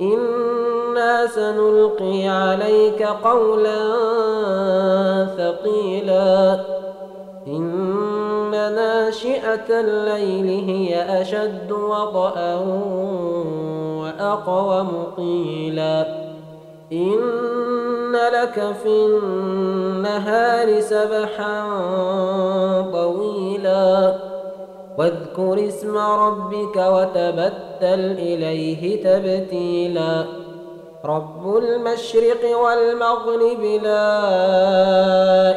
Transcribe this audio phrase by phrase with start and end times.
[0.00, 3.84] إنا سنلقي عليك قولا
[5.36, 6.60] ثقيلا
[7.46, 12.54] إن ناشئة الليل هي أشد وطأ
[14.00, 16.06] وأقوم قيلا
[16.92, 21.64] إن لك في النهار سبحا
[22.92, 24.14] طويلا
[24.98, 30.24] واذكر اسم ربك وتبتل إليه تبتيلا.
[31.04, 34.18] رب المشرق والمغرب لا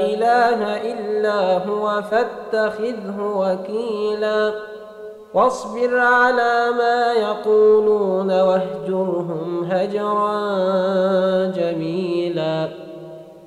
[0.02, 0.60] إله
[0.92, 4.54] إلا هو فاتخذه وكيلا.
[5.34, 10.42] واصبر على ما يقولون واهجرهم هجرا
[11.46, 11.97] جميلا.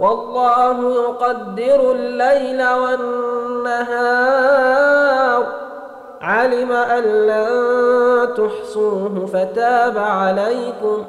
[0.00, 4.10] والله يقدر الليل والنهار.
[6.20, 11.04] علم أن لن تحصوه فتاب عليكم.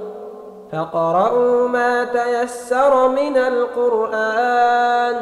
[0.71, 5.15] فقرأوا ما تيسر من القرآن.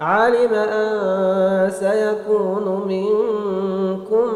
[0.00, 4.32] علم أن سيكون منكم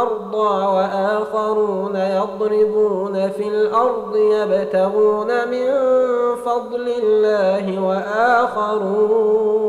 [0.00, 5.66] مرضى وآخرون يضربون في الأرض يبتغون من
[6.44, 9.60] فضل الله وآخرون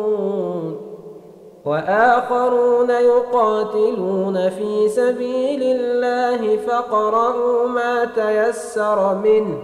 [1.65, 9.57] وآخرون يقاتلون في سبيل الله فقرأوا ما تيسر منه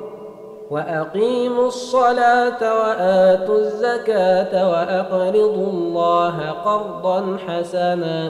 [0.71, 8.29] وأقيموا الصلاة وآتوا الزكاة وأقرضوا الله قرضا حسنا